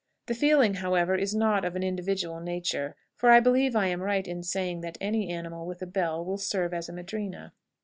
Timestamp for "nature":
2.39-2.95